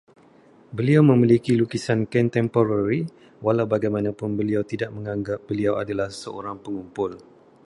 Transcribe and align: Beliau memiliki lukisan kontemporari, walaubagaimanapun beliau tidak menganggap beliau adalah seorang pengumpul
Beliau 0.77 1.03
memiliki 1.11 1.51
lukisan 1.61 1.99
kontemporari, 2.13 3.01
walaubagaimanapun 3.45 4.31
beliau 4.39 4.63
tidak 4.71 4.89
menganggap 4.97 5.39
beliau 5.49 5.73
adalah 5.83 6.09
seorang 6.21 6.57
pengumpul 6.65 7.11